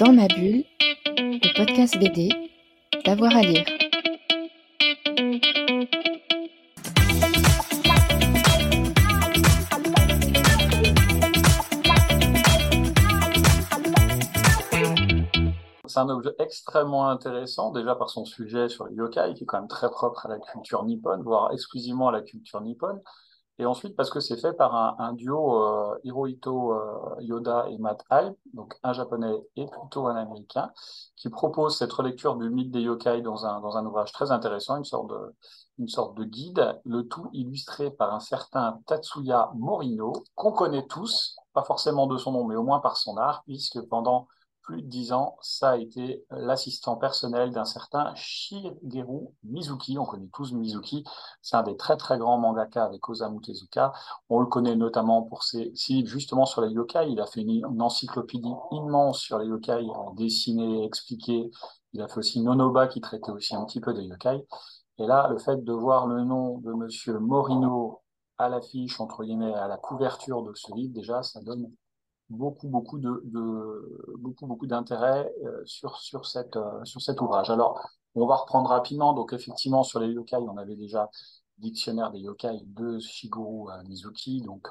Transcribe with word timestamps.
Dans 0.00 0.12
ma 0.12 0.26
bulle, 0.26 0.64
le 1.16 1.56
podcast 1.56 1.96
BD, 1.96 2.28
d'avoir 3.04 3.36
à 3.36 3.42
lire. 3.42 3.64
C'est 15.86 16.00
un 16.00 16.08
objet 16.08 16.30
extrêmement 16.40 17.08
intéressant, 17.08 17.70
déjà 17.70 17.94
par 17.94 18.10
son 18.10 18.24
sujet 18.24 18.68
sur 18.68 18.88
les 18.88 18.96
yokai, 18.96 19.34
qui 19.34 19.44
est 19.44 19.46
quand 19.46 19.60
même 19.60 19.68
très 19.68 19.90
propre 19.90 20.26
à 20.26 20.28
la 20.28 20.40
culture 20.40 20.84
nippone, 20.84 21.22
voire 21.22 21.52
exclusivement 21.52 22.08
à 22.08 22.12
la 22.12 22.22
culture 22.22 22.60
nippone. 22.62 23.00
Et 23.58 23.66
ensuite, 23.66 23.94
parce 23.94 24.10
que 24.10 24.18
c'est 24.18 24.36
fait 24.36 24.52
par 24.52 25.00
un, 25.00 25.12
duo 25.12 25.62
euh, 25.62 25.96
Hirohito 26.02 26.72
euh, 26.72 27.14
Yoda 27.20 27.66
et 27.70 27.78
Matt 27.78 28.04
Hype, 28.10 28.34
donc 28.52 28.74
un 28.82 28.92
japonais 28.92 29.32
et 29.54 29.66
plutôt 29.66 30.08
un 30.08 30.16
américain, 30.16 30.72
qui 31.16 31.28
propose 31.28 31.78
cette 31.78 31.92
relecture 31.92 32.34
du 32.36 32.50
mythe 32.50 32.72
des 32.72 32.80
yokai 32.80 33.22
dans 33.22 33.46
un, 33.46 33.60
dans 33.60 33.76
un 33.76 33.86
ouvrage 33.86 34.10
très 34.10 34.32
intéressant, 34.32 34.76
une 34.76 34.84
sorte, 34.84 35.08
de, 35.08 35.34
une 35.78 35.86
sorte 35.86 36.16
de 36.16 36.24
guide, 36.24 36.80
le 36.84 37.06
tout 37.06 37.30
illustré 37.32 37.92
par 37.92 38.12
un 38.12 38.18
certain 38.18 38.80
Tatsuya 38.86 39.52
Morino, 39.54 40.12
qu'on 40.34 40.50
connaît 40.50 40.86
tous, 40.88 41.36
pas 41.52 41.62
forcément 41.62 42.08
de 42.08 42.16
son 42.16 42.32
nom, 42.32 42.44
mais 42.44 42.56
au 42.56 42.64
moins 42.64 42.80
par 42.80 42.96
son 42.96 43.16
art, 43.16 43.44
puisque 43.44 43.80
pendant 43.88 44.26
plus 44.64 44.82
de 44.82 44.88
dix 44.88 45.12
ans, 45.12 45.36
ça 45.42 45.70
a 45.70 45.76
été 45.76 46.24
l'assistant 46.30 46.96
personnel 46.96 47.52
d'un 47.52 47.66
certain 47.66 48.12
Shigeru 48.14 49.28
Mizuki. 49.44 49.98
On 49.98 50.06
connaît 50.06 50.30
tous 50.32 50.52
Mizuki. 50.52 51.04
C'est 51.42 51.56
un 51.56 51.62
des 51.62 51.76
très 51.76 51.96
très 51.96 52.18
grands 52.18 52.38
mangaka 52.38 52.84
avec 52.84 53.08
Osamu 53.08 53.40
Tezuka. 53.40 53.92
On 54.30 54.40
le 54.40 54.46
connaît 54.46 54.74
notamment 54.74 55.22
pour 55.22 55.44
ses 55.44 55.72
livres 55.88 56.08
justement 56.08 56.46
sur 56.46 56.62
les 56.62 56.72
yokai. 56.72 57.10
Il 57.10 57.20
a 57.20 57.26
fait 57.26 57.42
une, 57.42 57.80
encyclopédie 57.80 58.54
immense 58.72 59.20
sur 59.20 59.38
les 59.38 59.46
yokai, 59.46 59.86
dessiné, 60.16 60.84
expliqué. 60.84 61.50
Il 61.92 62.00
a 62.00 62.08
fait 62.08 62.18
aussi 62.18 62.40
Nonoba 62.40 62.88
qui 62.88 63.00
traitait 63.00 63.30
aussi 63.30 63.54
un 63.54 63.64
petit 63.66 63.80
peu 63.80 63.92
des 63.92 64.02
yokai. 64.02 64.46
Et 64.98 65.06
là, 65.06 65.28
le 65.30 65.38
fait 65.38 65.62
de 65.62 65.72
voir 65.72 66.06
le 66.06 66.24
nom 66.24 66.58
de 66.58 66.72
Monsieur 66.72 67.18
Morino 67.18 68.00
à 68.38 68.48
l'affiche, 68.48 68.98
entre 69.00 69.24
guillemets, 69.24 69.54
à 69.54 69.68
la 69.68 69.76
couverture 69.76 70.42
de 70.42 70.54
ce 70.54 70.74
livre, 70.74 70.94
déjà, 70.94 71.22
ça 71.22 71.40
donne 71.42 71.70
beaucoup 72.34 72.68
beaucoup 72.68 72.98
de, 72.98 73.22
beaucoup 74.18 74.46
beaucoup 74.46 74.66
d'intérêt 74.66 75.32
euh, 75.44 75.62
sur 75.64 75.96
sur 75.98 76.26
cette 76.26 76.56
euh, 76.56 76.84
sur 76.84 77.00
cet 77.00 77.20
ouvrage. 77.20 77.50
Alors 77.50 77.80
on 78.14 78.26
va 78.26 78.36
reprendre 78.36 78.70
rapidement. 78.70 79.12
Donc 79.12 79.32
effectivement 79.32 79.82
sur 79.82 80.00
les 80.00 80.08
yokai, 80.08 80.36
on 80.36 80.56
avait 80.56 80.76
déjà 80.76 81.10
dictionnaire 81.58 82.10
des 82.10 82.20
yokai 82.20 82.60
de 82.66 82.98
Shigeru 82.98 83.70
euh, 83.70 83.82
Mizuki, 83.84 84.42
donc 84.42 84.68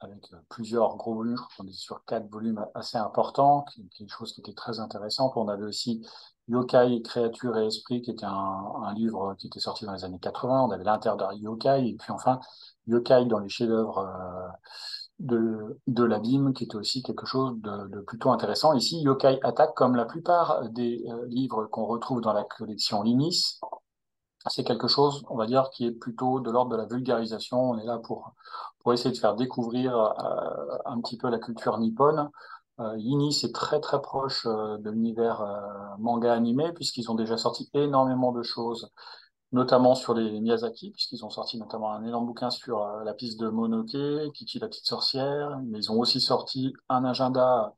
avec 0.00 0.30
plusieurs 0.48 0.96
gros 0.96 1.14
volumes. 1.14 1.38
On 1.58 1.66
est 1.66 1.72
sur 1.72 2.04
quatre 2.04 2.28
volumes 2.30 2.64
assez 2.74 2.98
importants, 2.98 3.64
quelque 3.96 4.10
chose 4.10 4.32
qui 4.32 4.40
était 4.40 4.54
très 4.54 4.80
intéressant. 4.80 5.32
On 5.36 5.48
avait 5.48 5.64
aussi 5.64 6.06
Yokai, 6.48 7.02
créatures 7.02 7.58
et 7.58 7.66
esprits, 7.66 8.00
qui 8.00 8.10
était 8.12 8.24
un, 8.24 8.30
un, 8.82 8.94
livre 8.94 9.34
qui 9.38 9.48
était 9.48 9.60
sorti 9.60 9.84
dans 9.84 9.92
les 9.92 10.04
années 10.04 10.18
80. 10.20 10.62
On 10.62 10.70
avait 10.70 10.84
l'interdit 10.84 11.40
Yokai, 11.40 11.88
et 11.88 11.94
puis 11.94 12.12
enfin 12.12 12.40
Yokai 12.86 13.26
dans 13.26 13.40
les 13.40 13.48
chefs-d'œuvre 13.48 14.06
de, 15.18 16.04
l'abîme, 16.04 16.52
qui 16.52 16.64
était 16.64 16.76
aussi 16.76 17.02
quelque 17.02 17.26
chose 17.26 17.54
de, 17.60 18.00
plutôt 18.02 18.30
intéressant. 18.30 18.72
Ici, 18.74 19.00
Yokai 19.00 19.40
Attack, 19.42 19.74
comme 19.74 19.96
la 19.96 20.04
plupart 20.04 20.68
des 20.70 21.04
euh, 21.08 21.26
livres 21.26 21.66
qu'on 21.66 21.86
retrouve 21.86 22.20
dans 22.20 22.32
la 22.32 22.44
collection 22.44 23.02
Linis, 23.02 23.58
c'est 24.46 24.64
quelque 24.64 24.88
chose, 24.88 25.24
on 25.28 25.36
va 25.36 25.46
dire, 25.46 25.70
qui 25.70 25.86
est 25.86 25.92
plutôt 25.92 26.40
de 26.40 26.50
l'ordre 26.50 26.70
de 26.70 26.76
la 26.76 26.86
vulgarisation. 26.86 27.70
On 27.70 27.78
est 27.78 27.84
là 27.84 27.98
pour, 27.98 28.34
essayer 28.92 29.10
de 29.10 29.18
faire 29.18 29.34
découvrir 29.34 29.94
euh, 29.94 30.78
un 30.86 31.00
petit 31.02 31.18
peu 31.18 31.28
la 31.28 31.38
culture 31.38 31.76
nippone. 31.78 32.30
Euh, 32.80 32.96
Inis 32.98 33.40
est 33.44 33.54
très 33.54 33.80
très 33.80 34.00
proche 34.00 34.46
euh, 34.46 34.78
de 34.78 34.90
l'univers 34.90 35.44
manga 35.98 36.32
animé, 36.32 36.72
puisqu'ils 36.72 37.10
ont 37.10 37.14
déjà 37.14 37.36
sorti 37.36 37.68
énormément 37.74 38.32
de 38.32 38.42
choses 38.42 38.90
notamment 39.52 39.94
sur 39.94 40.14
les 40.14 40.40
Miyazaki, 40.40 40.90
puisqu'ils 40.90 41.24
ont 41.24 41.30
sorti 41.30 41.58
notamment 41.58 41.92
un 41.92 42.04
énorme 42.04 42.26
bouquin 42.26 42.50
sur 42.50 42.82
euh, 42.82 43.04
la 43.04 43.14
piste 43.14 43.40
de 43.40 43.48
Monoke, 43.48 44.32
Kiki 44.34 44.58
la 44.58 44.68
petite 44.68 44.86
sorcière, 44.86 45.58
mais 45.66 45.78
ils 45.78 45.90
ont 45.92 45.98
aussi 45.98 46.20
sorti 46.20 46.74
un 46.88 47.04
agenda 47.04 47.74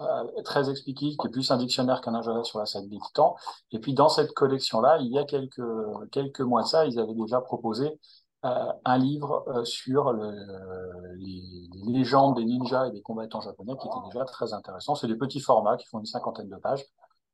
euh, 0.00 0.42
très 0.44 0.68
expliqué, 0.68 1.16
qui 1.16 1.26
est 1.26 1.30
plus 1.30 1.50
un 1.52 1.58
dictionnaire 1.58 2.00
qu'un 2.00 2.14
agenda 2.14 2.42
sur 2.42 2.58
la 2.58 2.66
salle 2.66 2.88
des 2.88 2.98
titans. 2.98 3.34
Et 3.70 3.78
puis 3.78 3.94
dans 3.94 4.08
cette 4.08 4.32
collection-là, 4.32 4.98
il 5.00 5.12
y 5.12 5.18
a 5.18 5.24
quelques, 5.24 5.62
quelques 6.10 6.40
mois 6.40 6.62
de 6.62 6.66
ça, 6.66 6.86
ils 6.86 6.98
avaient 6.98 7.14
déjà 7.14 7.40
proposé 7.40 8.00
euh, 8.44 8.72
un 8.84 8.98
livre 8.98 9.44
sur 9.64 10.12
le, 10.12 10.32
les, 11.18 11.68
les, 11.72 11.92
légendes 11.92 12.36
des 12.36 12.44
ninjas 12.44 12.88
et 12.88 12.90
des 12.90 13.02
combattants 13.02 13.40
japonais, 13.40 13.74
qui 13.80 13.86
était 13.86 14.06
déjà 14.12 14.24
très 14.24 14.52
intéressant. 14.54 14.96
C'est 14.96 15.06
des 15.06 15.16
petits 15.16 15.40
formats 15.40 15.76
qui 15.76 15.86
font 15.86 16.00
une 16.00 16.06
cinquantaine 16.06 16.48
de 16.48 16.56
pages. 16.56 16.84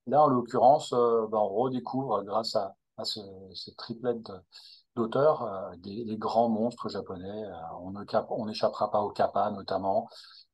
Là, 0.07 0.23
en 0.23 0.27
l'occurrence, 0.27 0.91
ben, 0.91 1.39
on 1.39 1.49
redécouvre, 1.49 2.23
grâce 2.25 2.55
à 2.57 2.75
à 2.99 3.05
ce, 3.05 3.21
cette 3.55 3.77
triplette 3.77 4.31
d'auteurs, 4.97 5.43
euh, 5.43 5.77
des, 5.79 6.05
des, 6.05 6.17
grands 6.17 6.49
monstres 6.49 6.89
japonais. 6.89 7.45
Euh, 7.45 8.23
on 8.31 8.47
n'échappera 8.47 8.91
pas 8.91 9.01
au 9.01 9.11
kappa 9.11 9.51
notamment. 9.51 10.09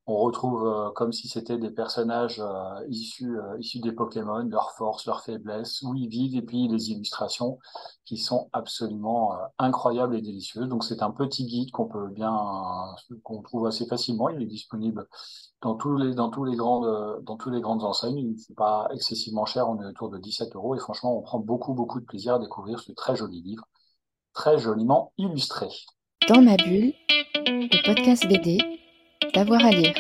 On 0.07 0.19
retrouve 0.19 0.67
euh, 0.67 0.91
comme 0.91 1.13
si 1.13 1.29
c'était 1.29 1.57
des 1.57 1.71
personnages 1.71 2.43
issus, 2.89 3.39
issus 3.59 3.81
des 3.81 3.93
Pokémon, 3.93 4.47
leurs 4.49 4.73
forces, 4.73 5.07
leurs 5.07 5.23
faiblesses, 5.23 5.83
où 5.83 5.95
ils 5.95 6.09
vivent, 6.09 6.37
et 6.37 6.43
puis 6.43 6.69
les 6.69 6.91
illustrations 6.91 7.59
qui 8.05 8.19
sont 8.19 8.51
absolument 8.53 9.33
incroyables 9.59 10.17
et 10.17 10.21
délicieuses. 10.21 10.69
Donc 10.69 10.85
c'est 10.85 11.03
un 11.03 11.11
petit 11.11 11.47
guide 11.47 11.71
qu'on 11.71 11.87
peut 11.87 12.09
bien, 12.09 12.39
qu'on 13.23 13.43
trouve 13.43 13.67
assez 13.67 13.87
facilement. 13.87 14.29
Il 14.29 14.43
est 14.43 14.47
disponible 14.47 15.09
dans 15.63 15.75
tous 15.75 15.97
les 15.97 16.15
dans 16.15 16.31
tous 16.31 16.45
les 16.45 16.57
grandes 16.57 17.23
dans 17.25 17.37
tous 17.37 17.51
les 17.51 17.61
grandes 17.61 17.83
enseignes. 17.83 18.37
C'est 18.37 18.57
pas 18.57 18.89
excessivement 18.93 19.47
cher, 19.47 19.69
on 19.69 19.81
est 19.81 19.87
autour 19.87 20.11
de 20.11 20.19
17 20.19 20.55
euros 20.55 20.75
et 20.75 20.79
franchement 20.79 21.17
on 21.19 21.23
prend 21.23 21.39
beaucoup 21.39 21.75
beaucoup 21.75 22.01
de 22.01 22.05
plaisir 22.05 22.35
à 22.35 22.39
découvrir 22.39 22.79
ce 22.81 22.93
très 22.93 23.17
joli 23.17 23.41
livre, 23.43 23.65
très 24.35 24.59
joliment 24.59 25.13
illustré. 25.17 25.69
Dans 26.29 26.43
ma 26.43 26.57
bulle, 26.57 26.93
le 27.47 27.87
podcast 27.87 28.27
BD, 28.29 28.59
d'avoir 29.35 29.65
à 29.65 29.71
lire. 29.71 29.95